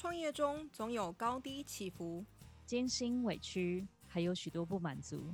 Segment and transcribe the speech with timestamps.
[0.00, 2.24] 创业中总有高低起伏，
[2.64, 5.26] 艰辛委屈，还有许多不满足。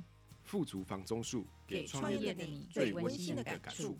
[0.43, 3.95] 富足房中术，给创业的你最温馨的感触。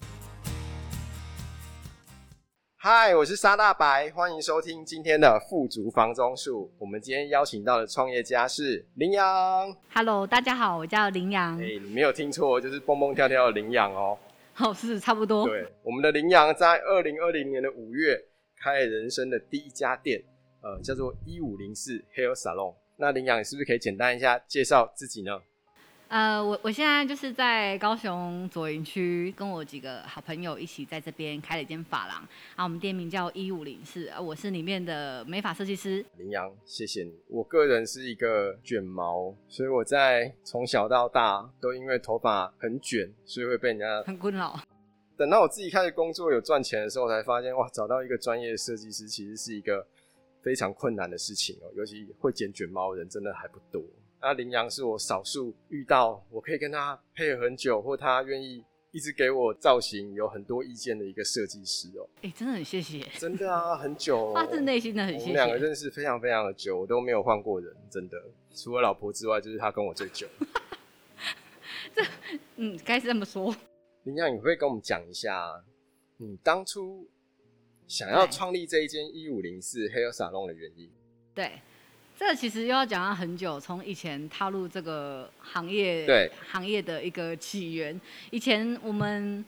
[2.75, 6.69] 嗨，我是沙大白，欢迎收听今天的富足房中术。
[6.77, 9.73] 我们今天邀请到的创业家是羚羊。
[9.93, 11.57] Hello，大家好，我叫羚羊。
[11.61, 14.19] 哎、欸，你没有听错，就是蹦蹦跳跳的羚羊哦。
[14.57, 15.47] 哦，是差不多。
[15.47, 18.21] 对，我们的羚羊在二零二零年的五月
[18.57, 20.21] 开了人生的第一家店，
[20.67, 22.75] 呃，叫做一五零四 Hair Salon。
[22.97, 25.39] 那林阳，你是不是可以简单一下介绍自己呢？
[26.09, 32.17] 呃，我我现在就是在高雄左营区，跟我几个好朋友一起在这边开了一间发廊，
[32.57, 36.05] 啊，我们店名叫一五零四，我是里面的美发设计师。
[36.17, 37.13] 林阳，谢谢你。
[37.29, 44.59] 我个人是一个卷毛，所以我在从小到大都因为头发很卷，所以会被人家很困扰。
[45.17, 49.85] 等到我自己开始工作有赚钱的时候，才发现哇，找到一个专业的设计师其实是一个
[50.41, 53.83] 非常困难的事情哦，尤其会剪卷毛的人真的还不多。
[54.19, 62.09] 那羚羊是我少数遇到我可以跟他配合很久，或他愿意一直给我造型有很多意见的一个设计师哦。
[62.17, 62.99] 哎、欸，真的很谢谢。
[63.19, 65.25] 真的啊，很久、哦，发自内心的很谢谢。
[65.25, 68.17] 我们两个认识非常非常的久，我都没有换过人，真的，
[68.55, 70.27] 除了老婆之外，就是他跟我最久。
[71.93, 72.03] 这，
[72.55, 73.55] 嗯，该是这么说。
[74.03, 75.63] 羚羊，你会跟我们讲一下，
[76.17, 77.07] 你当初
[77.87, 80.89] 想要创立这一间一五零四 Hair Salon 的原因？
[81.33, 81.51] 对。
[82.19, 88.01] 这其实又要讲到很久，从以前踏入这个行业，对行业的一个起源。
[88.31, 89.45] 以前我们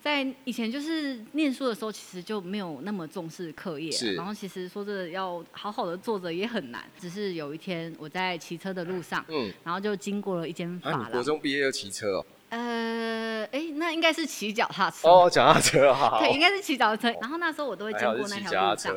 [0.00, 6.88] 在以前就是念书的时候，其实就没有那么重视课业，然后其实说这要好好的做着也很难。
[7.00, 11.00] 只是有一天我在骑车的路上，嗯，然后就经过了一间发廊。
[11.00, 12.26] 啊，你国中毕业就骑车哦？
[12.54, 16.20] 呃，哎，那应该是骑脚踏车哦，脚踏车好。
[16.20, 17.18] 对，应该是骑脚踏车。
[17.20, 18.96] 然后那时候我都会经过那条路上。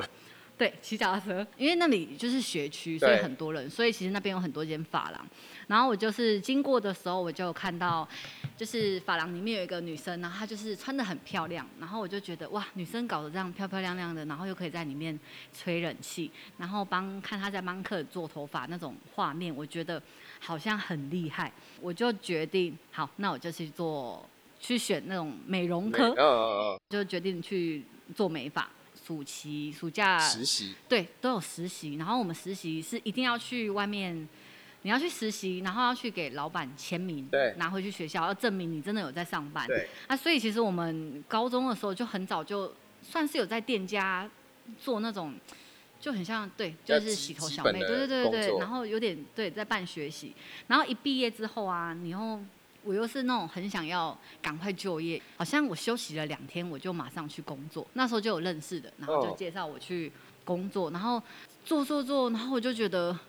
[0.56, 5.28] 对，骑脚踏车，因为那里就是学区，所以很多人，所以其实那边有很多间发廊。
[5.68, 8.08] 然后我就是经过的时候，我就看到，
[8.56, 15.20] 就是发廊里面有一个女生，然后她就是穿的很漂亮，然后我就觉得哇，女生搞得这样漂漂亮亮的，然后又可以在里面
[15.54, 20.02] 吹冷气，然后帮看她在帮客人做头发那种画面，我觉得
[20.40, 24.28] 好像很厉害，我就决定好，那我就去做，
[24.60, 27.84] 去选那种美容科，就决定去
[28.16, 28.70] 做美发。
[29.06, 31.96] 暑期、暑假实习，对，都有实习。
[31.96, 34.28] 然后我们实习是一定要去外面，
[34.82, 39.66] 你要去实习，然后要去给老板签名，对，拿回去学校，要证明你真的有在上班。
[39.66, 42.70] 对，啊，所以其实我们高中的时候就很早就
[43.02, 44.30] 算是有在店家
[44.78, 45.34] 做那种，
[46.08, 50.34] 就很像对，就是洗头小妹，对对对对对，然后有点对在办学习，
[50.68, 52.40] 然后一毕业之后啊，你又。
[52.84, 57.86] 我又是那种很想要赶快就业，好像我休息了两天，我就马上去工作。
[57.96, 60.10] 那时候就有认识的，然后就介绍我去
[60.46, 61.22] 工作，然后
[61.66, 63.20] 做做做，然后我就觉得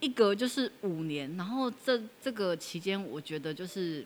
[0.00, 4.04] 一隔就是五年，然后这这个期间，我觉得就是。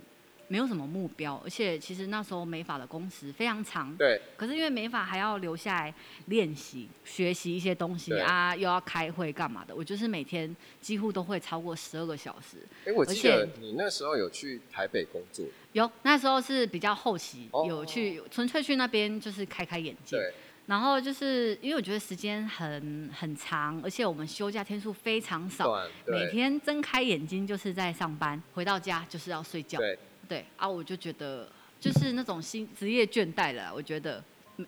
[0.53, 3.97] 没有什么目标，而且其实那时候美法的工时非常长。
[3.97, 4.21] 对。
[4.37, 5.95] 可是因为美法还要留下来
[6.27, 12.59] 练习、学习一些东西啊，又要开会干嘛的，我就是每天几乎都会超过十二个小时。
[12.85, 15.47] 哎，我记得你那时候有去台北工作。
[15.73, 20.19] 有，那时候是比较后期，哦、有去纯粹去那边就是开开眼界。
[20.19, 20.35] 对。
[20.67, 29.79] 然后就是因为我觉得时间很很长，而且我们休假天数非常少，每天睁开眼睛就是在上班，回到家就是要睡觉。
[29.79, 29.99] 对。
[30.29, 31.49] 对啊，我就觉得
[31.81, 33.73] 就是那种新职业倦怠了。
[33.75, 34.23] 我觉得，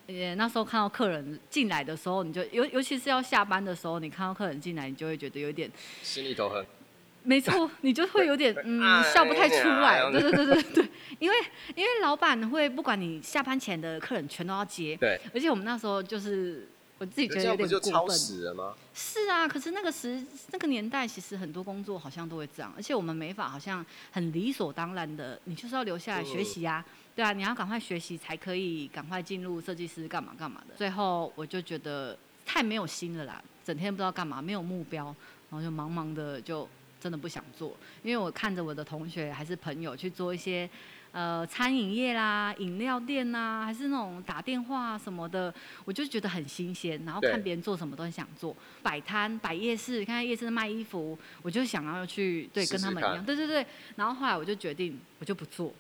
[0.07, 5.71] 呃，那时候看到客人进来的时候，你就尤尤其是要下班的时候，你看到客人进来，你就会觉得有点
[6.03, 6.65] 心里头很。
[7.23, 10.11] 没错，你就会有点嗯笑不太出来。
[10.11, 10.89] 对对对对对，
[11.19, 11.37] 因为
[11.75, 14.97] 因为老板会不管你下班前的客人全都要接。
[14.97, 15.19] 对。
[15.33, 16.69] 而且我们那时候就是。
[17.05, 17.93] 我自己觉得有点过分。
[17.93, 18.75] 超时了吗？
[18.95, 26.83] 是啊，可是那个时那个年代，其实很多工作好像都会这样，而且我们没法好像很理所当然的，你就是要留下来学习啊，
[27.15, 30.75] 对啊，你要赶快学习才可以赶快进入设计师干嘛干嘛的。
[30.77, 32.17] 最后我就觉得
[32.47, 35.05] 太没有心了啦，整天不知道干嘛，没有目标，
[35.51, 36.67] 然后就忙忙的就
[36.99, 40.69] 真的不想做，因为我看着我的同学还是朋友去做一些。
[41.15, 47.01] 呃，餐饮业啦，饮料店呐、啊，还是那种打电话什么的，我就觉得很新鲜。
[47.07, 53.65] 然后看别人做什么都很想做，摆摊摆夜市，看看夜市卖衣服，我就想要去对跟他们一样，对对对。
[53.95, 55.73] 然后后来我就决定，我就不做。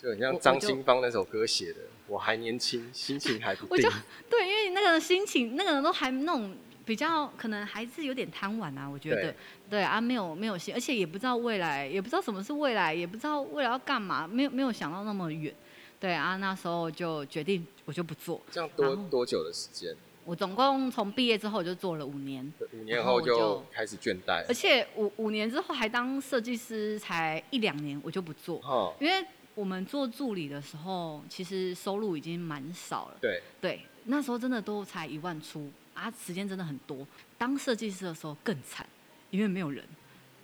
[0.00, 3.68] 就很像张清芳那首歌写的，我还年轻，心情还不定。
[3.70, 3.94] 我就
[4.30, 6.50] 对，因为那个心情，那个人都还那种。
[6.84, 9.34] 比较可能还是有点贪玩啊，我觉得，对，
[9.70, 15.54] 对啊，没有没有心，而且也不知道未来，也不知道什么是未来，也不知道未来要干嘛，没有没有想到那么远，
[16.00, 18.40] 对啊，那时候就决定我就不做。
[18.50, 19.94] 这样多多久的时间？
[20.24, 29.24] 我总共从毕业之后我就做了五年，五年后就开始倦怠，而且五五年之后还当设计师才一两年，我就不做，哦，因为
[29.56, 33.42] 我们做助理的时候，其实收入已经蛮少了，对。
[33.60, 37.06] 对，那时候真的都才一万出啊，时间真的很多。
[37.36, 38.86] 当设计师的时候更惨，
[39.30, 39.84] 因为没有人。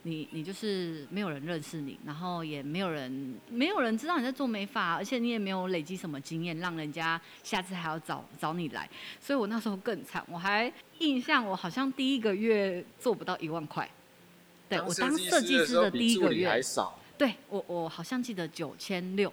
[0.05, 8.89] 你你就是没有人认识你，然后也没有人没有人知道你在做美发，而且你也没有累积什么经验，让人家下次还要找找你来。
[9.21, 13.91] 所以我那时候更惨，我还印象我好像第一个月做不到一万块。
[14.69, 16.63] 对，我当设计师的第一个月，
[17.19, 19.31] 对我我好像记得九千六，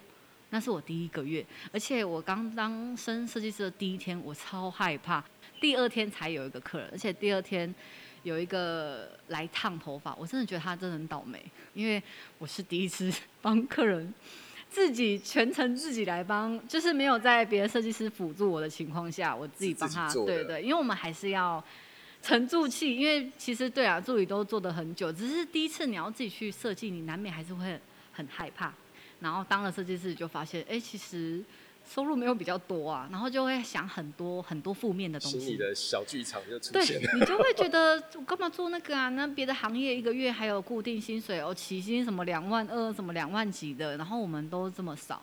[0.50, 5.24] 那是我第一个月，而且我刚当升设计师的第一天，我超害怕，
[5.66, 7.74] 第二天才有一个客人，而且第二天。
[8.22, 11.40] 有一个来烫头发，我真的觉得他真的很倒霉，
[11.74, 12.02] 因为
[12.38, 13.08] 我是第一次
[13.40, 14.12] 帮客人
[14.68, 20.12] 自己全程自己来帮，就是没有在别的设计师辅助我的情况下，我自己帮他。
[20.12, 21.62] 对对，因为我们还是要
[22.20, 27.80] 沉住气，因为其实对啊，助理都做的很久，只是第一次你要自己去设计，你难免还是会
[28.12, 28.74] 很害怕。
[29.20, 31.44] 然后当了设计师就发现，哎，其实。
[31.88, 35.40] 收入没有比较多啊，然后就会想很多很多负面的东西。
[35.40, 37.08] 心里的小剧场就出现了。
[37.08, 39.08] 对，你就会觉得我干嘛做那个啊？
[39.10, 45.22] 那别的行业一个月还有固定薪水哦，起薪什么两万二，什么两万几的，然后我们都这么少。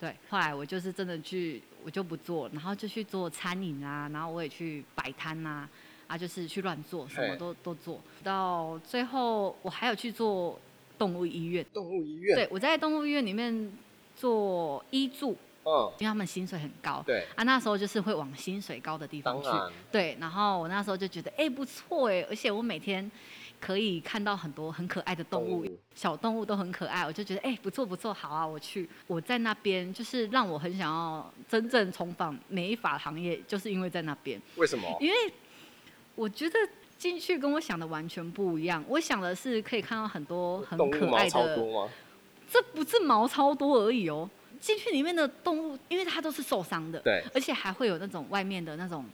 [0.00, 5.68] 对，后来我就是真的去，我就不做，然后就去做餐饮啊，然后我也去摆摊呐，
[6.08, 8.00] 啊，就是去乱做，什么都都做。
[8.24, 10.58] 到最后我还有去做
[10.98, 11.64] 动物医院。
[11.72, 12.34] 动物医院。
[12.34, 13.72] 对，我在动物医院里面
[14.16, 15.36] 做医助。
[15.64, 19.48] 嗯，因为他们薪水很高，对啊，那时候就是会往薪水高的地方去，
[19.92, 23.08] 对，然后我那时候就觉得，哎，不错哎，而且我每天
[23.60, 34.40] 可以看到很多很可爱的动物，小动物都很可爱，我就觉得，哎，不错不错，好啊，我去，我在那边就是让我很想要真正重返美发行业，就是因为在那边。
[34.56, 34.96] 为什么？
[34.98, 35.14] 因为
[36.14, 36.58] 我觉得
[36.96, 41.88] 进去跟我想的完全不一样，我想的是可以看到很多很可爱的？
[42.50, 44.28] 这不是毛超多而已哦。
[44.60, 49.04] 进去里面的动物，因为它都是受伤的，对，而且还会有那种外面的那种，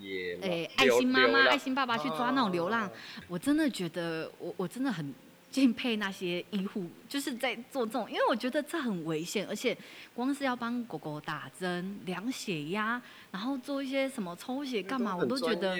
[0.00, 2.90] 诶、欸，爱心妈妈、爱心爸爸去抓那种流浪，啊、
[3.28, 5.14] 我真的觉得我我真的很
[5.50, 9.76] 敬佩那些医护，就是在做这种，因为我觉得这很危险，而且
[10.14, 13.00] 光是要帮狗狗打针、量血压，
[13.30, 15.76] 然后做一些什么抽血干嘛，我都觉得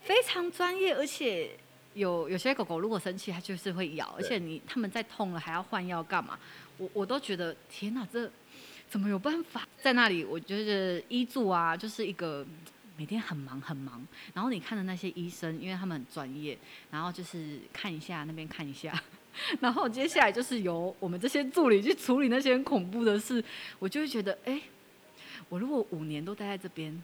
[0.00, 1.50] 非常专业，而且
[1.92, 6.38] 有有些狗狗如果生气，它就是会咬，而且你他们在痛了还要换药干嘛，
[6.78, 8.30] 我我都觉得天哪，这。
[8.88, 10.24] 怎么有办法在那里？
[10.24, 12.46] 我觉得医助啊，就是一个
[12.96, 14.06] 每天很忙很忙。
[14.32, 16.56] 然后你看的那些医生，因为他们很专业，
[16.90, 18.98] 然后就是看一下那边看一下，
[19.60, 23.42] 然后接下来就是由我们这些助理去处理那些很恐怖的事。
[23.78, 24.62] 我就会觉得，哎，
[25.48, 27.02] 我如果五年都待在这边，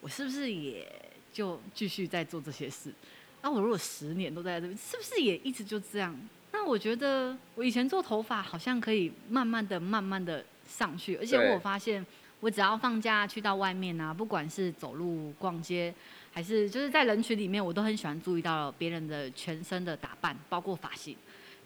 [0.00, 0.86] 我是不是也
[1.32, 2.92] 就继续在做这些事？
[3.40, 6.14] 那我如果十年都待在这边，是不是也一直就这样？
[6.52, 10.44] 那我觉得我以前做头发好像可以慢慢的、慢慢的。
[10.72, 12.04] 上去，而且我发现，
[12.40, 15.94] 我只要放假去到外面啊，不管是走路、逛街，
[16.32, 21.14] 还是就是在人群里面，我都很喜欢注意到别人的全身的打扮，包括发型。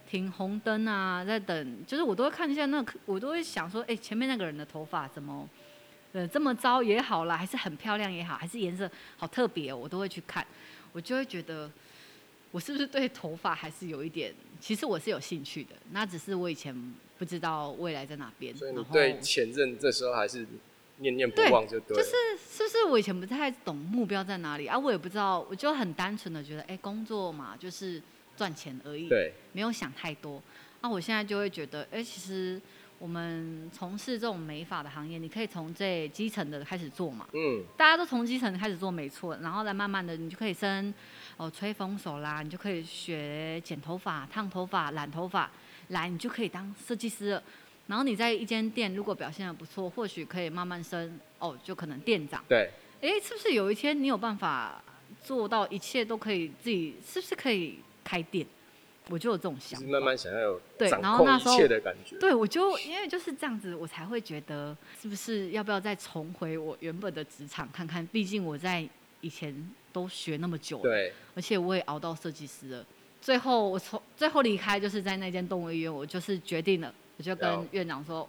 [0.09, 5.49] 停红灯啊，在等，就是我都会看一下那个，我都会想说，哎、欸，前面那个人的头发怎么，
[6.13, 10.47] 呃，这么糟也好啦，还是很漂亮也好，还是颜色好特别哦，我都会去看，
[10.93, 11.69] 我就会觉得，
[12.53, 16.75] 我是不是对头发还是有一点，其实我是有兴趣的，那只是我以前。
[17.19, 20.47] 不知道未来在哪边，所以你对前任这时候还是
[20.99, 21.97] 念念不忘就对。
[21.97, 22.11] 就是
[22.51, 24.79] 是不是我以前不太懂目标在哪里啊？
[24.79, 28.03] 我也不知道，我就很单纯的觉得，哎、欸，工作嘛，就是
[28.37, 30.43] 赚钱而已，对，没有想太多。
[30.83, 32.61] 那、啊、我现在就会觉得，哎、欸，其实
[32.99, 40.93] 我们从事这种美发的行业，你可以从最基层的开始做嘛，嗯，大家都从基层开始做没错，然后再慢慢的，你就可以升
[41.39, 45.51] 哦，吹风手啦，你就可以学剪头发、烫头发、染头发。
[45.89, 47.43] 来，你就可以当设计师了。
[47.87, 52.45] 然后你在一间店，如果表现的不错，或许可以慢慢升哦，就可能店长。
[52.49, 52.71] 对。
[53.01, 54.83] 哎，是不是有一天你有办法
[55.23, 56.97] 做到一切都可以自己？
[57.07, 58.47] 是不是可以开店？
[59.09, 59.87] 我就有这种想法。
[59.87, 62.17] 慢慢想要有对，然后那时候的感觉。
[62.19, 68.05] 对，我就因为就是这样子，我才会觉得是不是要不要再重回我原本的职场看看？
[68.09, 68.89] 毕竟我在
[69.21, 69.55] 以前
[69.93, 72.85] 都学那么久了，对，而且我也熬到设计师了。
[73.27, 78.29] 最后我从最后离开，就是在那间动物医院，我就是决定了，我就跟院长说，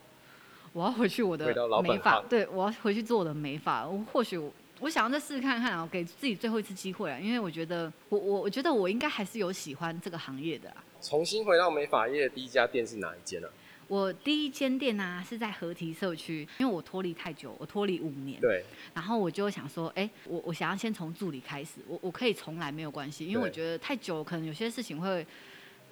[0.74, 1.46] 我要回去我的
[1.84, 3.88] 美发，对，我要回去做我的美发。
[3.88, 10.84] 我或许我，我想要再试试看看，啊给自己最后一次机会啊，因为我觉得我我我觉得我应该还是有喜欢这个行业的啊。
[11.00, 13.48] 重新回到美发业的第一家店是哪一间呢？
[13.88, 18.40] 我第一间店啊是在合体社区，因为我脱离太久，我脱离五年。
[18.42, 18.64] 对。
[18.94, 25.26] 然后我就想说，哎，我我想要先从助理开始，我我可以重来没有关系，因为我觉得太久可能有些事情会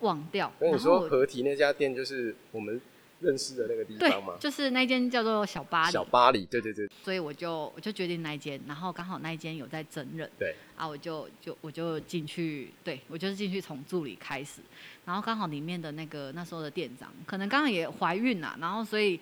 [0.02, 0.52] 忘掉。
[0.60, 2.80] 跟你说，合体那家店就是我们。
[3.20, 4.36] 认识的那个地方吗？
[4.40, 5.92] 就是那间叫做小巴黎。
[5.92, 6.88] 小巴黎，对对对。
[7.04, 10.54] 所以我就我就决定那一间，然后刚好那一间有在整人，对。
[10.76, 14.60] 啊，我就就我就进去，对我就是进去从助理开始，
[15.06, 19.20] 然后刚好里面的那个那时候的店长可能刚好也怀孕了，然后所以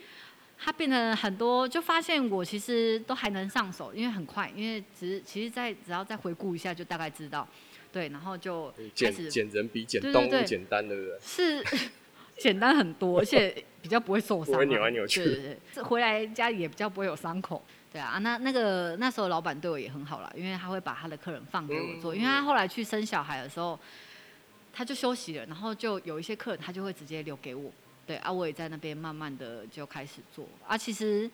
[0.57, 7.47] 他变得很多，就发现我其实都还能上手，因为很快，因为只其实再只要再回顾一下就大概知道，
[7.91, 11.19] 对，然后就开始捡人比捡动物简单，对不对？
[11.21, 11.63] 是。
[12.43, 15.23] 简单很多， 而且比较不会受伤，不会扭来扭去。
[15.23, 17.63] 对对对，回来家里也比较不会有伤口。
[17.93, 23.79] 对啊，那那个那时候老板对我也很好啦，因为他会把他的客人放给我做，嗯、因为他后来去生小孩的时候，
[24.73, 27.71] 他就休息了，然后就有一些客人他就会直接留给我。
[28.05, 31.31] 对啊，我也在那边慢慢的就开始做啊，其实。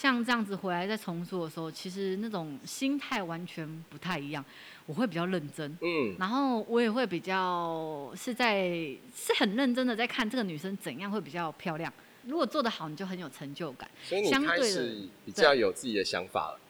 [0.00, 4.44] 像这样子回来再重做的时候，其实那种心态完全不太一样。
[4.86, 8.62] 我会比较认真，嗯，然后我也会比较是在
[9.12, 11.92] 是很认真的在看这个女生怎样会比较漂亮。
[12.26, 13.90] 如果做得好，你就很有成就感。
[14.04, 16.60] 所以你开始比较有自己的想法了。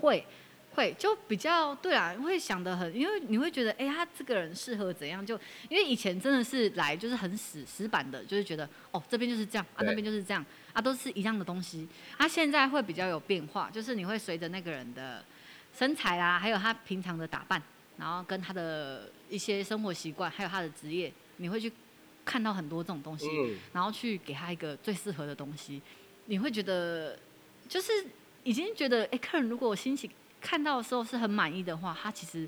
[0.00, 0.26] 会。
[0.74, 5.24] 会就比较对啊，会想的很，因为你会觉得，哎，他这个人适合怎样？
[5.24, 5.38] 就
[5.68, 11.86] 因为以前真的是来就是很死死板的，就是觉得哦这边就是这样啊，那边就是这样啊，都是一样的东西。
[12.16, 15.22] 他、啊、现在会比较有变化，就是你会随着那个人的
[15.76, 17.62] 身材啦，还有他平常的打扮，
[17.98, 21.70] 然后跟他的一些生活习惯，还有他的职业，你会去
[22.24, 25.82] 看到很多这种东西，嗯、然后去给他一个最适合的东西。
[26.26, 27.18] 你会觉得
[27.68, 27.92] 就是
[28.42, 30.10] 已经觉得，哎，客人如果心情。
[30.42, 32.46] 看到的时候是很满意的话，他其实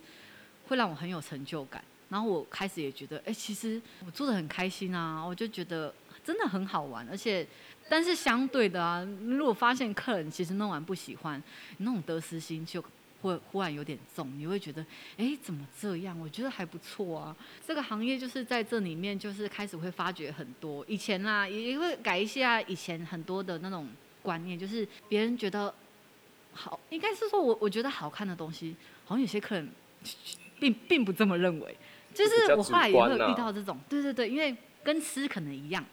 [0.66, 1.82] 会让我很有成就感。
[2.10, 7.08] 然后我开始也觉得，哎、其实我做的很开心啊，我就觉得真的很好玩。
[7.08, 7.46] 而且，
[7.88, 11.42] 但是相对的啊，如果发现客人其实弄完不喜欢，
[11.78, 12.84] 那种得失心就
[13.22, 14.30] 会忽然有点重。
[14.38, 14.84] 你会觉得，
[15.16, 16.18] 哎、怎么这样？
[16.20, 17.34] 我觉得还不错啊。
[17.66, 20.84] 这个行业就是在这里面，就是开始会发觉很多。
[20.86, 23.88] 以前啊，也会改一下以前很多的那种
[24.22, 25.74] 观念，就是别人觉得。
[26.54, 29.68] 好，应该是说我我觉得好看的东西，好像有些客人
[30.58, 31.76] 并并不这么认为。
[32.14, 35.84] 就是我后来也会遇到这种，对对对，因为跟吃可能一样。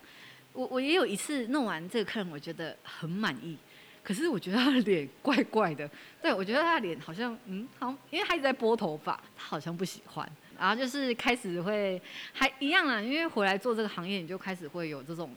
[0.53, 3.58] 我我也有一次弄完这个客人，我觉得很满意，
[4.03, 5.89] 可是我觉得他的脸怪怪的。
[6.22, 10.32] 对，我觉得他的脸好像嗯好，因为他一直在拨头发，他好像不喜欢。
[10.60, 12.00] 然后就是开始会
[12.34, 15.34] 还一样啊，因为回来做这个行业，你就开始会有这种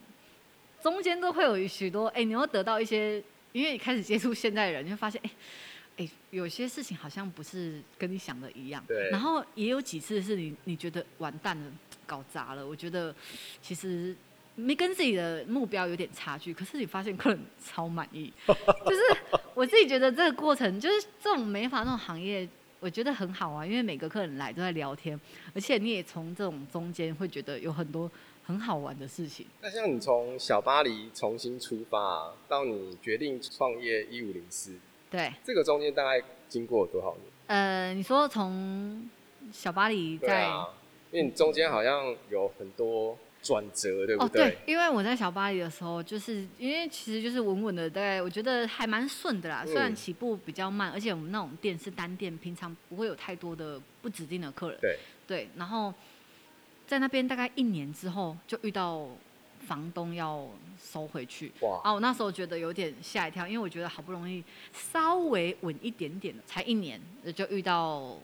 [0.82, 3.24] 中间都会有许多哎，你会得到一些。
[3.54, 5.30] 因为你开始接触现代人，你会发现，哎，
[5.98, 8.82] 哎，有些事情好像不是跟你想的一样。
[8.88, 9.08] 对。
[9.10, 11.70] 然后也有几次是你你觉得完蛋了，
[12.04, 12.66] 搞砸了。
[12.66, 13.14] 我觉得
[13.62, 14.12] 其实
[14.56, 18.32] 没跟自己的目标有点差距，可是你发现客人超满意。
[18.48, 19.00] 就是
[19.54, 22.48] 我自己觉得这个过程，就是这种美发那种行业，
[22.80, 25.18] 我觉得很好啊，因为每个客人来都在聊天，
[25.54, 28.10] 而且你也从这种中间会觉得有很多。
[28.46, 29.46] 很好玩的事情。
[29.62, 34.74] 那像你从小巴黎重新出发，到你决定创业一五零四，
[35.10, 37.24] 对，这个中间大概经过多少年？
[37.46, 39.08] 呃，你说从
[39.50, 40.68] 小巴黎在，啊，
[41.10, 44.42] 因为你中间好像有很多转折，对不对？
[44.42, 49.64] 哦，对，因为我在小巴黎的时候，就是因为其实就是稳稳的，对，我觉得还蛮顺的啦。
[49.64, 54.78] 虽然起步比较慢，而且我们那种店是单店，平常不会有太多的不指定的客人。
[54.82, 55.92] 对，对，然后。
[56.94, 59.04] 在那边大概一年之后，就遇到
[59.66, 60.48] 房东要
[60.80, 61.50] 收回去。
[61.60, 61.80] 哇！
[61.82, 67.00] 啊，我那时候觉得有点吓一跳，因为我觉得好不容易稍微稳一点点，才一年，
[67.34, 68.16] 就遇到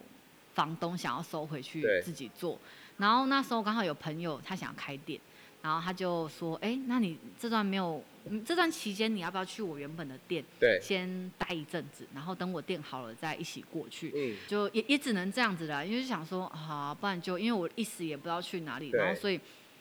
[0.53, 2.57] 房东想要收回去自己做。
[2.95, 5.19] 然后那时候刚好有朋友他想要开店。
[5.61, 8.03] 然后他就说：“哎，那你这段没有，
[8.43, 10.43] 这段期间你要不要去我原本的店？
[10.59, 14.11] 对，先待一阵子，然后等我店好了再一起过去。
[14.15, 19.39] 嗯，就也也只能这样子了，因为想说，好、啊，不然就因为我一时也不知道去哪里，然后所以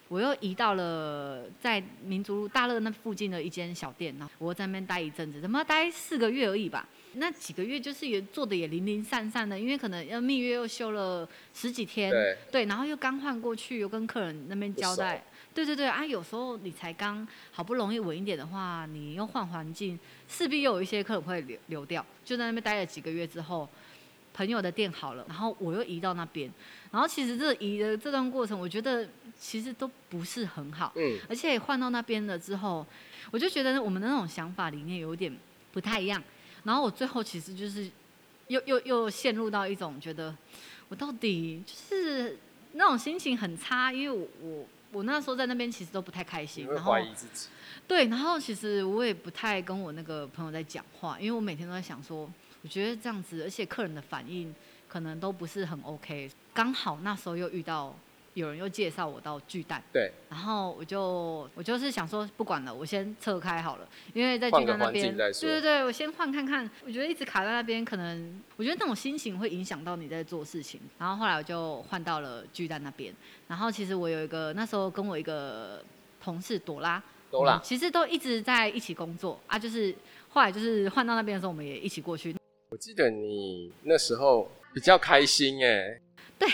[0.09, 6.87] 我又移到了在民族路大乐那附近的一间小店，然后我在那边待一阵子，怎么待四个月而已吧？
[7.15, 22.05] 那几个月就是也做的也零零散散的，因为可能要蜜月又休了十几天，对，对，然后又刚换过去，又跟客人那边交代。”对对对啊，有时候你才刚好不容易稳一点的话，你又换环境，势必又有一些客人会流流掉。
[22.25, 23.69] 就在那边待了几个月之后，
[24.33, 26.49] 朋友的店好了，然后我又移到那边，
[26.93, 29.07] 然后其实这移的这段过程，我觉得
[29.39, 30.93] 其实都不是很好。
[30.95, 31.19] 嗯。
[31.29, 32.87] 而且换到那边了之后，
[33.33, 35.37] 我就觉得我们的那种想法理念有点
[35.73, 36.23] 不太一样。
[36.63, 37.91] 然后我最后其实就是
[38.47, 40.33] 又又又陷入到一种觉得，
[40.89, 42.39] 我到底就是
[42.75, 44.67] 那种心情很差，因为我我。
[44.93, 47.49] 我那时候在那边其实都不太开心，然后怀疑自己。
[47.87, 52.31] 对，然后其实我也不太跟我那个朋友在讲话，因为我每天都在想说，
[52.63, 54.55] 我觉得这样子，而且客人的反应
[54.89, 56.31] 可能都不是很 OK。
[56.53, 57.95] 刚好那时候又遇到。
[58.35, 66.71] 有人又介绍我到巨蛋，对，然后我就我就是想说不管了，我先撤开好了，因为在巨蛋那边，对对对，我先换看看。
[66.87, 70.81] 我觉得一直卡在那边，可能我觉得那种心情会影响到你在做事情。
[70.97, 73.13] 然后后来我就换到了巨蛋那边。
[73.49, 75.83] 然后其实我有一个那时候跟我一个
[76.23, 79.59] 同事朵拉，朵拉，其实都一直在一起工作啊。
[79.59, 79.93] 就是
[80.29, 82.37] 后来就是换到那边的时候，我们也一起过去。
[82.69, 86.01] 我记得你那时候比较开心哎，
[86.39, 86.49] 对。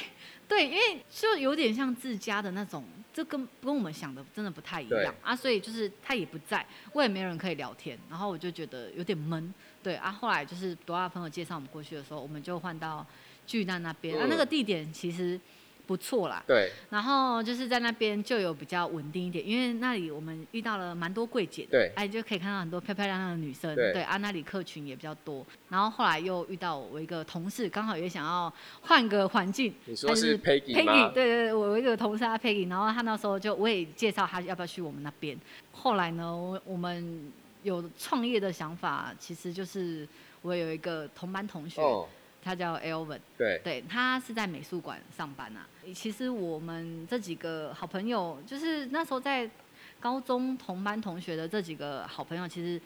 [0.49, 9.53] 对，因为就有点像自家的那种，这跟跟我们想的真的不太一样啊，所以就是他也不在，我也没人可以聊天，然后我就觉得有点闷。
[9.83, 13.07] 对啊，后来就是多大朋友介绍我们过去的时候，我们就换到
[13.47, 15.41] 巨蛋那边，嗯、啊，那个地点其实。
[15.87, 25.47] 不错啦，对，然后就是在那边就有比较稳定一点，因为那里我们遇到了蛮多柜姐的，对，哎，就可以看到很多漂漂亮亮的女生，对，对啊，那里客群也比较多。
[25.69, 29.73] 然后后来又遇到我一个同事，刚好也想要换个环境。
[29.85, 35.39] 你说是 Peggy 吗？Peggy，对对对，我有一个同事啊 Peggy，然后他那时候就我也介绍他要不要去我们那边。
[35.71, 40.09] 后来呢，我我们有创业的想法，其实就是
[40.43, 41.81] 我有一个同班同学。
[41.81, 42.09] 哦
[42.47, 45.67] 他叫 Elvin，对，对，他是在美术馆上班啊。
[45.93, 49.51] 其实我们这几个好朋友，就是那时候在
[49.99, 52.81] 高中同班同学的这几个好朋友，其实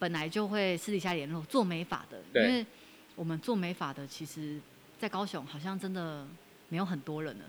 [0.00, 2.66] 本来就会私底下联络做美发的，因为
[3.14, 4.58] 我们做美发的，其实，
[4.98, 6.26] 在高雄好像真的
[6.68, 7.44] 没有很多人了。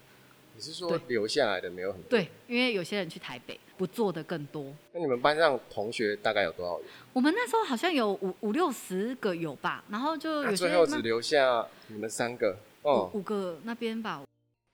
[0.56, 2.10] 你是说留下来的没有很多？
[2.12, 4.74] 对，因为有些人去台北，不做的更多。
[4.94, 6.88] 那你们班上同学大概有多少人？
[7.14, 14.24] 我们那时候好像有五五六十个有吧，然后就有些最后只留下你们三个，哦，五个那边吧，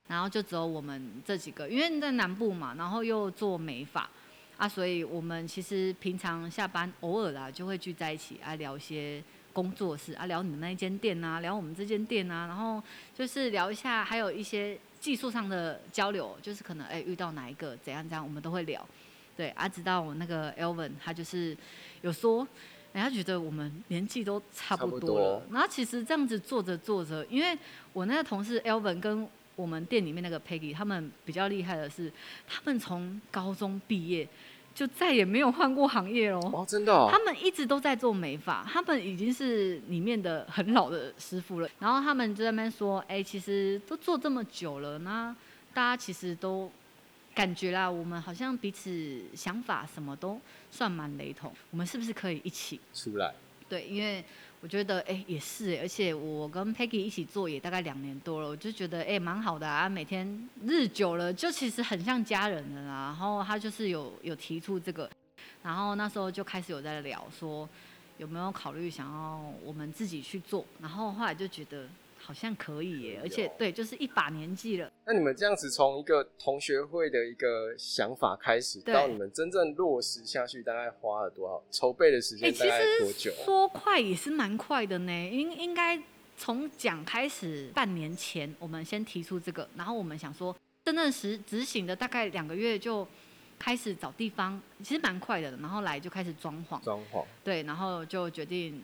[0.07, 4.09] 然后就只有我们这几个，因为在南部嘛，然后又做美发
[4.57, 12.81] 啊，所以我们其实平常下班偶尔啦就会聚在一起啊聊一些工作室啊，聊你们那一间店啊，聊我们这间店啊，然后
[13.17, 14.77] 就是聊一下，还有一些。
[15.01, 18.87] 技术上的交流，就是可能哎、欸、遇到哪一个怎样怎样，我们都会聊。
[19.35, 21.57] 对啊，直到我那个 Elvin，他就是
[22.01, 22.47] 有说，
[22.93, 25.43] 人、欸、家觉得我们年纪都差不多了。
[25.51, 27.57] 然后其实这样子做着做着，因为
[27.91, 32.11] 我那个同事 Elvin 跟我们店里面那个 Peggy，他们比较厉害的是，
[32.47, 34.29] 他们从高中毕业。
[34.81, 36.39] 就再也没有换过行业喽。
[36.51, 37.07] 哦，真的哦。
[37.11, 41.69] 他们一直都在做美发，他们已经是里面的很老的师傅了。
[41.77, 45.35] 然后他们就在那边说：“哎，其实都做这么久了，那
[45.71, 46.71] 大家其实都
[47.35, 50.41] 感觉啦，我们好像彼此想法什么都
[50.71, 51.53] 算蛮雷同。
[51.69, 53.31] 我们是不是可以一起出来？”
[53.69, 54.25] 对，因为。
[54.61, 63.07] 我觉得哎、欸、也是，而且我跟 Peggy 一起做也大概两年多了，我就觉得哎蛮、欸、好的啊，每天日久了就其实很像家人了啦。
[63.07, 65.09] 然后他就是有有提出这个，
[65.63, 67.67] 然后那时候就开始有在聊说
[68.17, 71.87] 有没有考虑想要我们自己去做，然后后来就觉得。
[72.23, 74.90] 好像可以耶，而且对，就是一把年纪了。
[75.05, 81.63] 那你们这样子从一个同学会的一个想法开始，到你们真正落实下去，大概花了多少？
[81.71, 83.31] 筹备的时间大概多久？
[83.31, 86.01] 欸、说快也是蛮快的呢，应应该
[86.37, 93.07] 从讲开始半年前，我们先提出这个，然后我们想说真正实执行的大概两个月就
[93.57, 98.81] 开始找地方，其实蛮快的，然后来就开始装潢，装潢，对，然后就决定。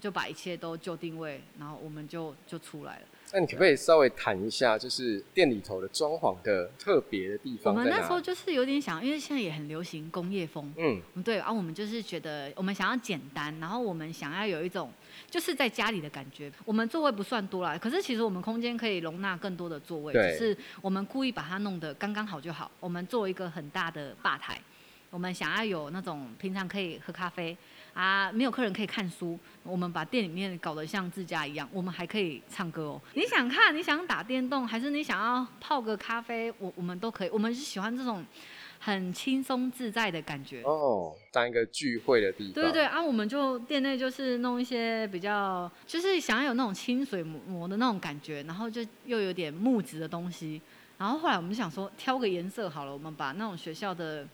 [0.00, 3.06] 就把一切都就定位，然后我们就就出来了。
[3.32, 7.74] 那你可不可以稍微谈一下，就是店里头的装潢的特别的地方？
[7.74, 14.90] 我们那时候就是有点想，因为现在也很流行工业风，嗯，对，然后我们就是觉得我们想要简单，然后我们想要有一种
[15.30, 16.50] 就是在家里的感觉。
[16.64, 22.70] 我们座位不算多啦，可是其实我们空间可以容纳更多的座位，对，只是我们故意把它弄得刚刚好就好。
[22.80, 24.58] 我们做一个很大的吧台，
[25.10, 27.56] 我们想要有那种平常可以喝咖啡。
[27.98, 33.00] 啊，没有客人可以看书，我们把店里面搞得像自家一样，我们还可以唱歌哦。
[33.14, 37.28] 你想看，你想打电动，还是你想要泡个咖啡，我我们都可以。
[37.30, 38.24] 我们是喜欢这种
[38.78, 42.52] 很轻松自在的感觉哦，当一个聚会的地方。
[42.52, 50.62] 对对对，啊，我们就店内就是弄一些比较，就是想要有那种清水模的那种感觉，然后就又有点木质的东西。
[50.98, 54.24] 然后后来我们就想说，挑个颜色好了，我们把那种学校的。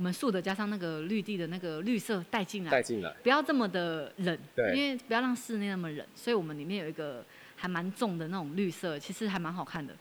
[0.00, 7.22] 我们素的加上那个绿地的那个绿色带进来，带进来，不要这么的冷，对，因为不要让室内那么冷，所以我们里面有一个
[7.54, 9.94] 还蛮重的那种绿色，其实还蛮好看的，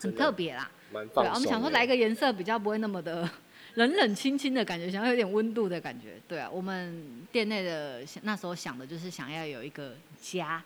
[0.00, 1.34] 很特别啦，蛮放松。
[1.34, 3.30] 对，我们想说来个颜色比较不会那么的
[3.74, 10.60] 冷冷清清的感觉，想要有点温度的感觉，对啊，我们店内的那时候想的就是想要有一个家，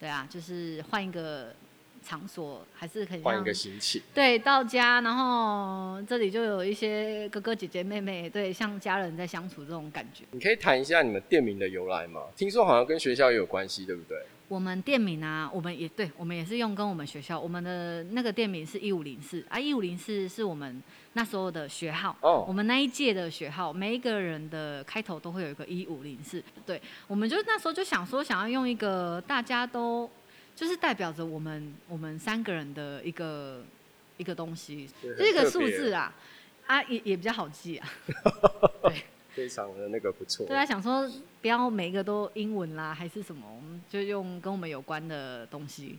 [0.00, 1.54] 对啊，就是换一个
[2.04, 4.00] 场所，还是很换一个心情。
[4.14, 10.24] 对，到家，然后这里就有一些哥哥姐姐妹妹，对，像家人在相处这种感觉。
[10.32, 12.22] 你可以谈一下你们店名的由来吗？
[12.36, 14.16] 听说好像跟学校也有关系，对不对？
[14.48, 20.82] 我们店名啊，我们也对，我们也是用跟我们学校，我们的那个店名是一五零四啊，一五零四是我们
[21.12, 30.10] 那时候的学号哦，我们那一届的学号，每一个人的开头都会有一个一五零四，对，我们就那时候就想说，想要用一个大家都
[30.60, 33.62] 就是代表着我们我们三个人的一个
[34.18, 36.14] 一个东西，就一个数字啊，
[36.66, 37.88] 啊也也比较好记啊，
[38.84, 38.92] 对。
[39.32, 40.44] 非常的那个不错。
[40.44, 45.98] 对啊，想说不要每一个都英文啦，还是什么，我们就用跟我们有关的东西。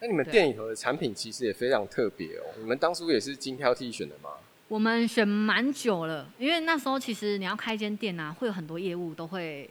[0.00, 2.44] 那你们店里头的产品其实也非常特别哦。
[2.58, 4.30] 你们当初也是精挑细选的吗？
[4.68, 9.68] 我们选蛮久了，因为那时候其实你要开一间店啊，会有很多业务都会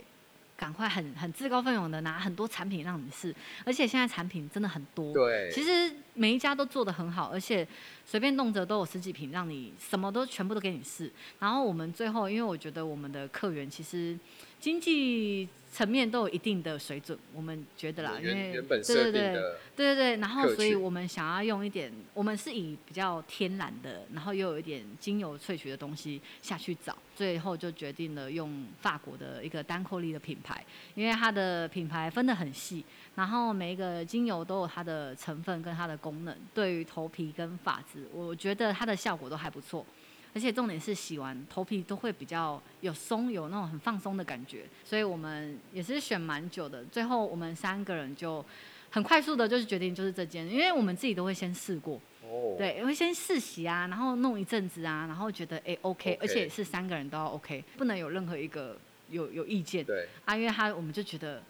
[0.60, 5.13] 赶快很很自告奋勇的拿很多产品让你试，而且现在产品真的很多。
[5.13, 7.67] 对，其实每一家都做得很好，而且。
[8.10, 11.12] 随便弄着都有十几瓶，让你什么都全部都给你试。
[11.38, 14.17] 然后我们最后，因为我觉得我们的客源其实
[14.60, 19.41] 经济层面都有一定的水准，我们觉得啦，因为原本设定的，对对对，
[19.75, 20.17] 对对对。
[20.17, 32.84] 然后，所以我们想要用一点，我们是以比较天然的，然后又有一点精油萃取的东西下去找，最后就决定了用法国的一个单蔻丽的品牌，因为它的品牌分得很细，
[33.19, 38.08] 然后每一个精油都有它的成分跟它的功能，对于头皮跟发质。
[38.13, 39.86] 我觉得它的效果都还不错，
[40.34, 46.82] 而且重点是洗完头皮都会比较有松，有那种很放松的感觉，所以我们也是选蛮久的。
[46.86, 48.43] 最后我们三个人就
[48.89, 58.77] 很快速的，就是决定就是这间，因为我们自己都会先试过，哦，对，会先试洗啊，然后弄一阵子啊，然后觉得哎 OK，而且是三个人都要 OK，不能有任何一个
[59.10, 61.43] 有有意见，对，啊，因为他我们就觉得，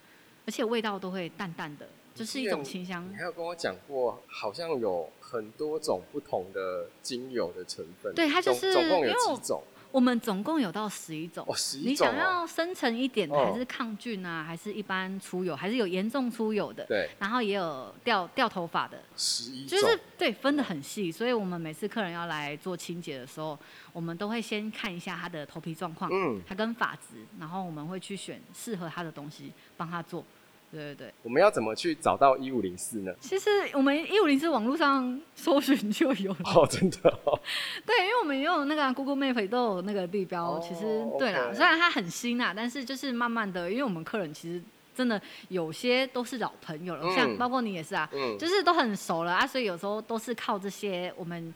[0.50, 1.88] 而且味道都会淡淡的。
[2.16, 3.08] 就是一种清香。
[3.08, 8.12] 你还有跟我讲过，好像有很多种不同的精油的成分。
[8.16, 9.62] 对，它就是总共有几种？
[9.92, 11.46] 我们总共有到十一种。
[11.48, 11.90] 哦，十一种。
[11.92, 14.44] 你想要深层一点的，还是抗菌啊？
[14.44, 15.56] 还是一般出油？
[15.56, 16.84] 还是有严重出油的？
[16.88, 17.08] 对。
[17.20, 19.00] 然后也有掉掉头发的。
[19.16, 19.80] 十一种。
[19.80, 21.10] 就是对，分的很细。
[21.10, 23.58] 所以我们每次客人要来做清洁的时候，
[23.94, 30.26] 我们都会先看一下他的头皮状况，嗯，他跟发质，然后我们会去选适合他的东西帮他做。
[30.72, 33.12] 对对对，我们要怎么去找到一五零四呢？
[33.20, 37.40] 其实我们一五零四网络上搜寻就有了哦，真的哦。
[37.86, 44.62] 对，因为我们用那个 Google Map 都有那个地标，哦、其实对啦虽然它很新啦，但是就是慢慢的，因为我们客人其实
[44.96, 51.54] 真的有些都是老朋友了，嗯、像包括你也是啊，嗯、就是都很熟了啊，所以有时候都是靠这些我们。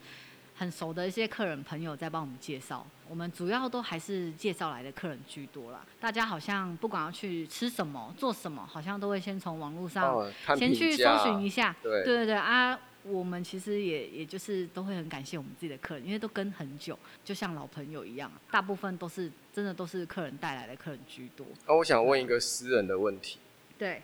[0.56, 5.86] 很熟的一些客人朋友在帮我们介绍，我们主要都还是介绍来的客人居多啦。
[6.00, 11.76] 大家好像不管要去吃什么、做什么，好像都会先从网络上先去搜寻一下。
[11.82, 18.32] 对对对啊，我们其实也也就是都会很感谢我们自己的客人，因为都跟很久，就像老朋友一样。
[18.52, 21.46] 大部分都是真的都是客人带来的客人居多。
[21.68, 23.39] 那我想问一个私人的问题。
[23.78, 24.02] 对。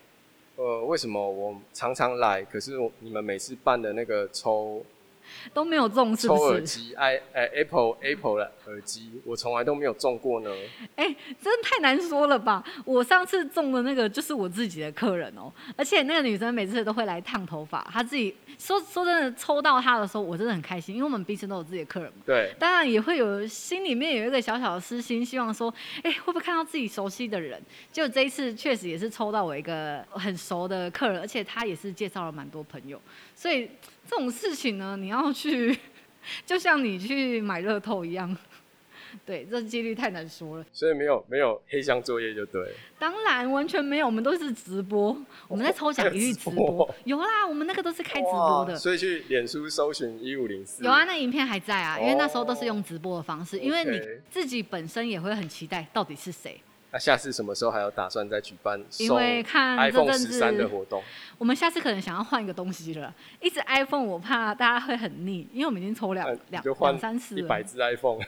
[0.55, 4.83] 呃，为什么我常常来，可是你们每次办的那个抽？
[5.53, 6.39] 都没有中，是不是？
[6.39, 10.49] 抽耳机，i 呃 Apple Apple 的耳机，我从来都没有中过呢。
[10.95, 12.63] 哎、欸，真的太难说了吧！
[12.85, 22.19] 我上次中的那个就是我自己的客人哦、喔，而且那个女生每次都会来烫头发，她自己说说真的，抽到她的时候，我真的很开心，因为我们彼此都有自己的客人嘛。
[22.25, 22.53] 对。
[22.59, 27.61] 当然也会有心里面有一个小小的私心，希望说，哎、欸，会不会看到自己熟悉的人？
[27.91, 33.01] 就这一次确实也是抽到我一个很熟的客人，而且他也是介绍了蛮多朋友，
[33.35, 33.69] 所以。
[34.09, 35.77] 这种事情呢，你要去，
[36.45, 38.35] 就像你去买乐透一样，
[39.25, 40.65] 对，这几率太难说了。
[40.73, 42.73] 所以没有没有黑箱作业就对。
[42.97, 45.15] 当然完全没有，我们都是直播，
[45.47, 46.89] 我们在抽奖一律直播。
[47.05, 48.75] 有啦，我们那个都是开直播的。
[48.75, 50.83] 所以去脸书搜寻一五零四。
[50.83, 56.59] 有啊，那影片还在啊，因为那时候都是用直播的方式，因为你自己本身也会很期待到底是谁。
[56.91, 58.83] 那、啊、下次什么时候还有打算再举办？
[58.97, 61.03] 因为看 iPhone 十三的活动，
[61.37, 63.13] 我们下次可能想要换一个东西了。
[63.39, 68.19] 一直 iPhone 我怕大家会很腻，因为我们已经抽两两两三次了，一百只 iPhone。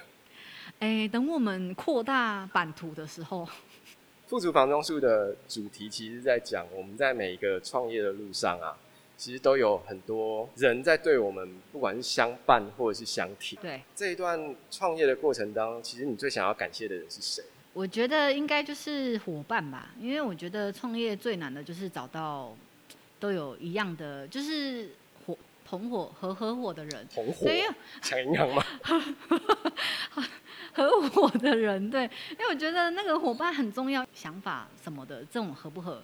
[0.78, 3.47] 哎、欸，等我们扩大版图的时候，
[4.28, 8.78] 富足房中术的主题其实在讲我们在每一个创业的路上啊，
[9.17, 13.60] 其实都有很多人在对我们，不管是相伴或者是相挺。
[13.60, 17.43] 对，这一段创业的过程当中，其实你最想要感谢的人是谁？
[17.73, 22.53] 我觉得应该就是伙伴吧，因为我觉得创业最难的就是找到
[23.19, 24.89] 都有一样的，就是
[25.25, 27.07] 伙同伙和合伙的人。
[27.13, 27.45] 同伙。
[27.45, 27.63] 对，
[28.01, 28.63] 抢银行吗？
[30.73, 36.01] 合伙的人，对，因为我觉得那个伙伴很重要，想法什么的，这种合不合，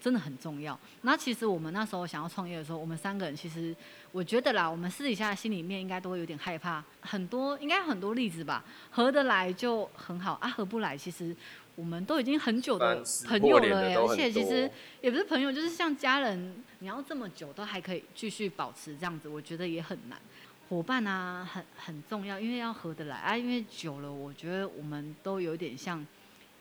[0.00, 0.78] 真的很重要。
[1.02, 3.74] 那其实我们那时候想要创业的时候，我们三个人其实
[4.12, 6.82] 我觉得啦，我们私底下心里面应该都会有点害怕。
[7.00, 11.36] 很多应该很多例子吧，合得来就很好啊，合不来其实
[11.74, 20.18] 我们都已经很久的朋友了耶，而且其实也不是朋友，就是像家人，你要这么久都还可以继续保持这样子，我觉得也很难。
[20.68, 26.06] 伙伴啊，很很重要，因为要合得来啊，因为久了，我觉得我们都有点像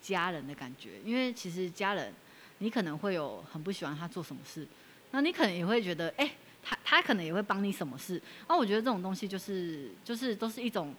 [0.01, 0.99] 家人的感觉。
[1.05, 2.11] 因为其实家人，
[2.59, 4.65] 你可能会有很不喜欢他做什么事，
[5.11, 6.31] 那你可能也会觉得，哎、欸，
[6.63, 8.21] 他他可能也会帮你什么事。
[8.47, 10.93] 那我觉得这种东西就是就是都是一种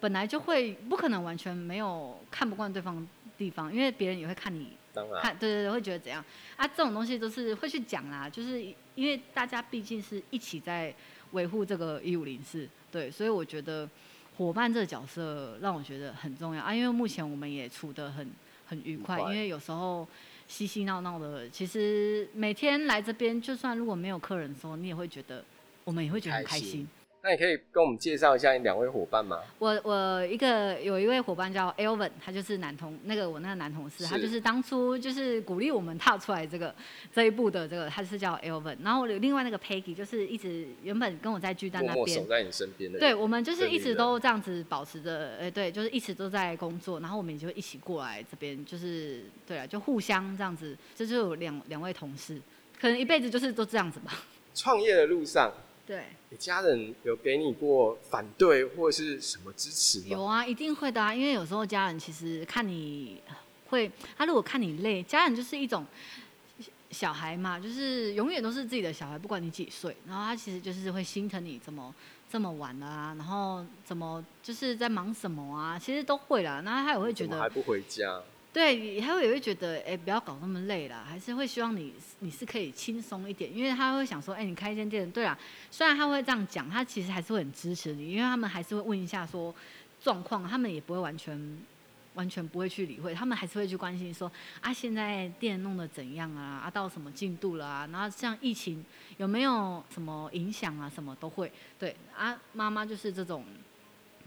[0.00, 4.72] 本来就会不可能完全没有看不惯对方的地方，因为别人也会看你，
[5.20, 6.24] 看对对对，会觉得怎样
[6.56, 6.66] 啊？
[6.66, 8.62] 这种东西都是会去讲啦，就是
[8.94, 10.94] 因为大家毕竟是一起在。
[11.32, 13.86] 维护这个一五零四，对，所以我觉得
[14.38, 18.30] 伙伴这个角色让我觉得很重要啊，因为目前我们也处得很
[18.66, 20.08] 很愉快，因为有时候
[20.48, 25.44] 嬉嬉闹闹的，其实每天来这边，就算如果没有客人的时候，你也会觉得，
[25.84, 26.88] 我们也会觉得很开心。
[27.20, 29.40] 那你可以跟我们介绍一下你两位伙伴吗？
[29.58, 36.72] 我我一个有一位伙伴叫 Elvin，他就是男同那个我那个男同事，他就是当初就是鼓励我们踏出来这个
[37.12, 38.76] 这一步的这个，他是叫 Elvin。
[38.84, 43.00] 然后有另外那个 Peggy，就是一直原本跟我在巨蛋那边，守在你身边的。
[43.00, 52.40] 对，我们就是一直都这样子保持着，哎，对，就是一直都在工作，然后我们也就一起过来这边，就是对啊，就互相这样子，这就有两两位同事，
[52.80, 54.12] 可能一辈子就是都这样子吧。
[54.54, 55.52] 创业的路上。
[55.88, 60.04] 对，你家人有给你过反对或者是什么支持吗？
[60.08, 63.22] 有啊，一定会的啊，因为有时候家人其实看你
[63.70, 65.86] 会，他如果看你累，家人就是一种
[66.90, 71.94] 小孩嘛，就是永远都是自己的小孩，不管你几岁，然后他其实就是会心疼你怎么
[72.30, 78.22] 这么晚了啊，然后怎么就是在忙什么啊，其实都会啦，然后他也会觉得还不回家。
[78.50, 85.38] 对，他会也会觉得，哎，不要搞那么累了，还是会希望你你是可以轻松一点，因为他会想说，哎，你开一间店，对啊，
[85.70, 89.54] 虽然他会这样讲，他其实还是会很支持你，因为他们还是会问一下说
[90.00, 91.58] 状况，他们也不会完全
[92.14, 98.84] 完全不会去理会，他们还是会去关心说，啊，现在店弄得怎样啊，啊，到什么进度了啊，然后像疫情
[99.18, 103.44] 有没有什么影响啊，什么都会，对，啊，妈妈就是这种。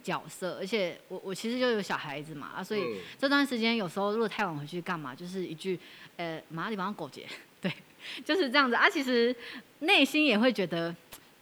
[0.02, 5.80] 角色，而且我我其实就有小孩子嘛啊，所以这段时间有时候如果太晚回去干嘛，就是一句，
[6.18, 7.26] 呃，马上地方狗结，
[7.62, 7.72] 对，
[8.26, 8.90] 就是这样子啊。
[8.90, 9.36] 其实
[9.80, 10.96] 内心也会觉得，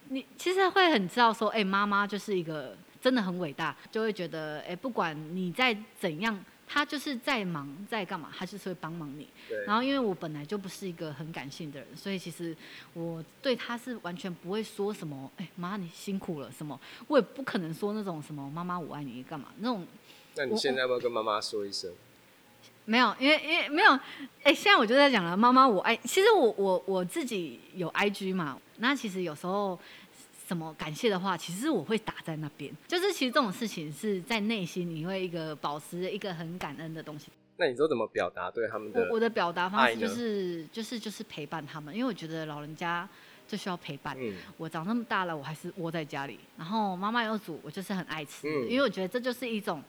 [0.10, 6.38] 你其实会很知道说，哎，妈妈就是一个真的很伟大，就会觉得，哎，不管你在怎样。
[6.72, 8.30] 他就是在忙，在干嘛？
[8.38, 9.28] 他就是会帮忙你。
[9.66, 12.56] 然后，因为我本来就不是一个很感性的人，所以其实
[12.94, 15.32] 我对他是完全不会说什么。
[15.38, 16.80] 哎，妈，你辛苦了什么？
[17.08, 19.84] 我也不可能说那种什么“妈妈我爱你”干嘛那种。
[20.36, 21.92] 那你现在要不要跟妈妈说一声？
[22.86, 23.92] 没有，因为因为没有。
[24.44, 25.96] 哎，现在我就在讲了，妈妈我爱。
[25.98, 29.80] 其实我我我自己有 IG 嘛，那其实有时候。
[30.50, 32.76] 什么感谢的话，其实我会打在那边。
[32.88, 37.28] 就是其实这种事情是在内心，你会一个保持一个很感恩的东西。
[37.58, 39.00] 那你都怎么表达对他们的？
[39.00, 43.08] 我我的表达方式就是就是就是陪伴他们，因为我觉得老人家
[43.48, 44.18] 最需要陪伴。
[44.20, 44.34] 嗯。
[44.58, 48.48] 我长那么大了，我还是窝在家里，然后妈妈有煮，我就是很爱吃。
[48.48, 48.68] 嗯。
[48.68, 49.84] 因为我觉得这就是一种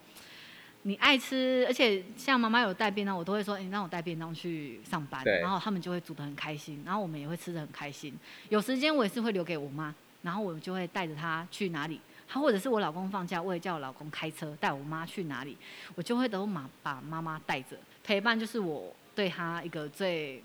[0.83, 8.15] 你爱吃，而且像妈妈有带便当，我都会说，你让我带便当去上班，然后他们就会煮得很开心，然后我们也会吃得很开心。
[8.51, 9.95] 有时间我也是会留给我妈。
[10.23, 15.57] 然后我就会带着他去哪里，他或者是我老公放假，我也叫我老公开车带我妈去哪里，
[15.95, 20.43] 我就会都妈把妈妈带着陪伴，就是我对他一个最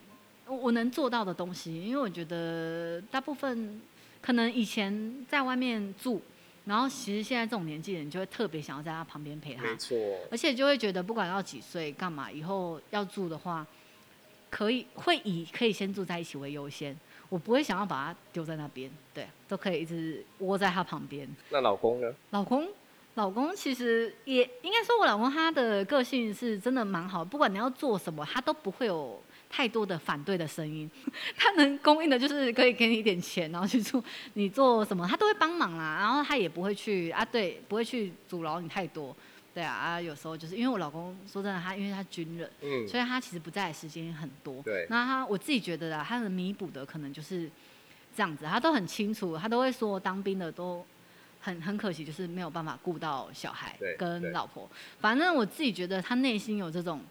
[0.47, 1.83] 我能做到的东西。
[1.83, 3.81] 因为我觉得大部分
[4.21, 6.21] 可能以前在外面住，
[6.63, 9.97] 然后其实现在这种年纪人就会特别想要在他旁边陪他，没错，
[10.31, 13.67] 而且就会觉得不管要几岁干嘛，以后要住的话，
[14.49, 16.97] 可以会以可以先住在一起为优先。
[17.29, 21.27] 我不会想要把它丢在那边，对，都可以一直窝在他旁边。
[21.49, 22.13] 那老公呢？
[22.31, 22.67] 老公，
[23.15, 30.89] 老公其实也应该说，我老公他的个性是真的蛮好，不管你要做什么，他都不会有太多的反对的声音。
[31.35, 35.97] 他能供应的就是可以给你一点钱，然后去做你做什么，他都会帮忙啦。
[35.99, 39.15] 然后他也不会去啊，对，不会去阻挠你太多。
[39.55, 44.61] 对啊，啊，有时候就是因为我老公说真的，他因为他军人，嗯，所以他其实不在的时间很多。
[44.61, 47.49] 对，那他我自己觉得啊，他能弥补的可能就是
[48.15, 50.85] 这样子，他都很清楚，他都会说当兵的都
[51.39, 54.69] 很很可惜，就是没有办法顾到小孩跟老婆。
[54.99, 57.01] 反正我自己觉得他内心有这种。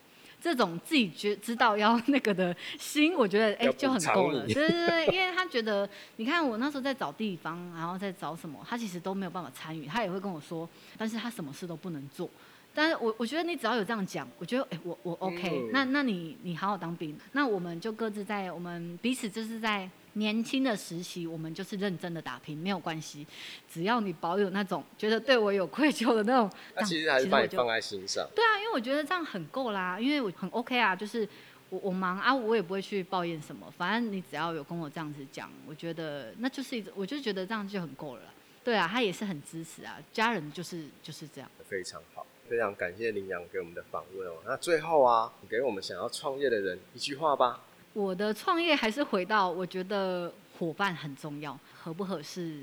[0.44, 12.28] 这种自己觉知道要那个的心，我觉得哎、欸、就很够了，对对对，因为他觉得，你看我那时候在找地方，然后在找什么，他其实都没有办法参与，他也会跟我说，但是他什么事都不能做，
[12.74, 23.26] 但是我我觉得你只要有这样讲，我觉得哎、欸，我我 OK，、嗯、那那你你好好当兵，那我们就各自在我们彼此就是在年轻的时期，我们就是认真的打拼，没有关系，
[23.70, 28.28] 只要你保有那种觉得对我有愧疚的那种，那其实还是把你放在心上。
[28.34, 31.28] 对啊，因为我觉得这样很够啦，因为我很 OK 啊，就是
[31.68, 38.22] 我我忙啊，我也不会去抱怨什么，反正你只要有跟我这样子讲，我觉得那就是一种，我就觉得这样就很够了。
[38.62, 42.26] 对啊，他也是很支持啊，家人就是就是这样，非常好。
[42.46, 44.34] 非常感谢羚羊给我们的访问哦。
[44.44, 47.64] 那最后啊，给我们想要创业的人一句话吧。
[47.94, 52.58] 我的创业还是回到，我觉得伙伴很重要，合不合适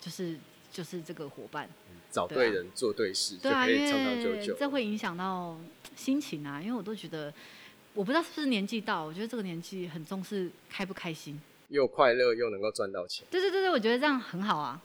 [0.00, 0.36] 就是
[0.72, 1.68] 就是这个伙伴。
[2.08, 3.68] 找对人，做对事，对啊。
[3.68, 5.58] 因为这会影响到
[5.94, 7.34] 心情啊，因为我都觉得，
[7.92, 13.26] 我不知道是不是年纪到，我觉得这个年纪很重视开不开心，又快乐又能够赚到钱。
[13.30, 14.80] 对对对对，我觉得这样很好啊。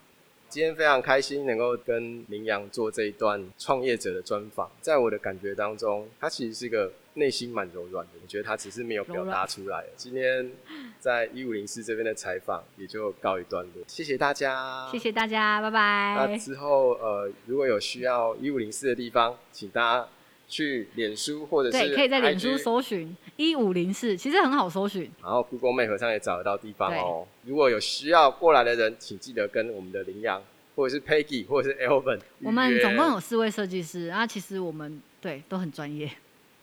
[0.49, 8.11] 今天非常开心能够跟林阳做这一段创业者的专访，在我的感觉当中，他其实是一个内心蛮柔软的。
[8.21, 9.85] 我觉得他只是没有表达出来。
[9.95, 10.51] 今天
[10.99, 16.27] 在一五零四这边的采访也就告一段落，谢谢大家，谢谢大家，拜拜。
[16.27, 20.07] 那之后呃，如果有需要一五零四的地方，请大家。
[20.51, 25.09] 去脸书或者是对，可以在脸书搜寻一五零四，其实很好搜寻。
[25.23, 27.25] 然后 Google Map 上也找得到地方哦。
[27.45, 30.43] 如果有需要过来的人，请记得跟我们的羚羊，
[30.75, 32.19] 或者是 Peggy，或者是 Elvin，。
[32.43, 36.11] 我们总共有四位设计师，啊其实我们对都很专业。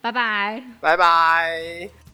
[0.08, 2.07] 拜拜，拜拜。